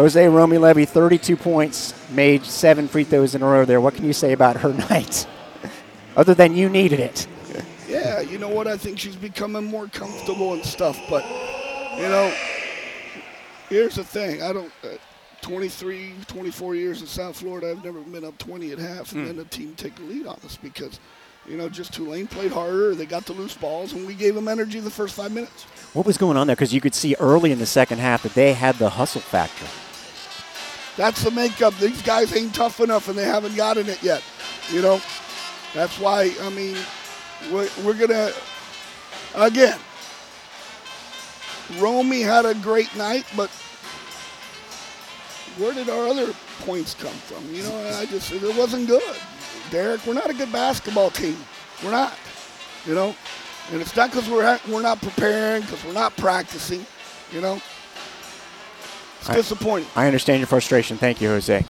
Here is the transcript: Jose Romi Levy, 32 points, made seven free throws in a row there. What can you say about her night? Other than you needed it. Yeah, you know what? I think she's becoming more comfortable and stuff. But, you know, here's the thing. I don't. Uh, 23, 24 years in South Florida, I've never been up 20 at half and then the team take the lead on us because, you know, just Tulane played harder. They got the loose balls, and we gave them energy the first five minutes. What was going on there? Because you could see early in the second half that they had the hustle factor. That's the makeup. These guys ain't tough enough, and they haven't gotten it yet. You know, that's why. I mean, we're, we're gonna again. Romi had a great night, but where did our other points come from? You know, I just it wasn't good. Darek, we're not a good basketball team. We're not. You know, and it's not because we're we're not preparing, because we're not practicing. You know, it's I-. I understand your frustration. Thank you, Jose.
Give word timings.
Jose 0.00 0.28
Romi 0.28 0.56
Levy, 0.56 0.86
32 0.86 1.36
points, 1.36 1.92
made 2.10 2.42
seven 2.46 2.88
free 2.88 3.04
throws 3.04 3.34
in 3.34 3.42
a 3.42 3.46
row 3.46 3.66
there. 3.66 3.82
What 3.82 3.94
can 3.94 4.06
you 4.06 4.14
say 4.14 4.32
about 4.32 4.56
her 4.56 4.72
night? 4.90 5.26
Other 6.16 6.32
than 6.32 6.56
you 6.56 6.70
needed 6.70 7.00
it. 7.00 7.26
Yeah, 7.86 8.20
you 8.20 8.38
know 8.38 8.48
what? 8.48 8.66
I 8.66 8.78
think 8.78 8.98
she's 8.98 9.14
becoming 9.14 9.64
more 9.64 9.88
comfortable 9.88 10.54
and 10.54 10.64
stuff. 10.64 10.98
But, 11.10 11.22
you 11.96 12.08
know, 12.08 12.34
here's 13.68 13.96
the 13.96 14.04
thing. 14.04 14.42
I 14.42 14.54
don't. 14.54 14.72
Uh, 14.82 14.96
23, 15.42 16.14
24 16.26 16.74
years 16.76 17.00
in 17.02 17.06
South 17.06 17.36
Florida, 17.36 17.70
I've 17.70 17.84
never 17.84 18.00
been 18.00 18.24
up 18.24 18.36
20 18.36 18.72
at 18.72 18.78
half 18.78 19.12
and 19.12 19.26
then 19.26 19.36
the 19.36 19.44
team 19.46 19.74
take 19.74 19.96
the 19.96 20.02
lead 20.02 20.26
on 20.26 20.36
us 20.44 20.58
because, 20.62 21.00
you 21.46 21.56
know, 21.56 21.68
just 21.68 21.94
Tulane 21.94 22.26
played 22.26 22.52
harder. 22.52 22.94
They 22.94 23.06
got 23.06 23.24
the 23.24 23.32
loose 23.32 23.56
balls, 23.56 23.94
and 23.94 24.06
we 24.06 24.12
gave 24.14 24.34
them 24.34 24.48
energy 24.48 24.80
the 24.80 24.90
first 24.90 25.14
five 25.14 25.32
minutes. 25.32 25.64
What 25.94 26.06
was 26.06 26.16
going 26.18 26.36
on 26.36 26.46
there? 26.46 26.56
Because 26.56 26.74
you 26.74 26.80
could 26.80 26.94
see 26.94 27.16
early 27.20 27.52
in 27.52 27.58
the 27.58 27.66
second 27.66 27.98
half 27.98 28.22
that 28.22 28.34
they 28.34 28.52
had 28.52 28.76
the 28.76 28.90
hustle 28.90 29.22
factor. 29.22 29.66
That's 31.00 31.24
the 31.24 31.30
makeup. 31.30 31.74
These 31.78 32.02
guys 32.02 32.36
ain't 32.36 32.54
tough 32.54 32.78
enough, 32.78 33.08
and 33.08 33.16
they 33.16 33.24
haven't 33.24 33.56
gotten 33.56 33.88
it 33.88 34.02
yet. 34.02 34.22
You 34.70 34.82
know, 34.82 35.00
that's 35.72 35.98
why. 35.98 36.30
I 36.42 36.50
mean, 36.50 36.76
we're, 37.50 37.70
we're 37.82 37.94
gonna 37.94 38.32
again. 39.34 39.78
Romi 41.78 42.20
had 42.20 42.44
a 42.44 42.54
great 42.56 42.94
night, 42.96 43.24
but 43.34 43.48
where 45.56 45.72
did 45.72 45.88
our 45.88 46.06
other 46.06 46.34
points 46.66 46.92
come 46.92 47.14
from? 47.14 47.50
You 47.50 47.62
know, 47.62 47.98
I 47.98 48.04
just 48.04 48.30
it 48.30 48.54
wasn't 48.54 48.86
good. 48.86 49.16
Darek, 49.70 50.06
we're 50.06 50.12
not 50.12 50.28
a 50.28 50.34
good 50.34 50.52
basketball 50.52 51.08
team. 51.08 51.38
We're 51.82 51.92
not. 51.92 52.12
You 52.84 52.94
know, 52.94 53.16
and 53.72 53.80
it's 53.80 53.96
not 53.96 54.10
because 54.10 54.28
we're 54.28 54.60
we're 54.68 54.82
not 54.82 55.00
preparing, 55.00 55.62
because 55.62 55.82
we're 55.82 55.94
not 55.94 56.14
practicing. 56.18 56.84
You 57.32 57.40
know, 57.40 57.62
it's 59.20 59.30
I-. 59.30 59.34
I 59.96 60.06
understand 60.06 60.40
your 60.40 60.46
frustration. 60.46 60.96
Thank 60.96 61.20
you, 61.20 61.28
Jose. 61.28 61.58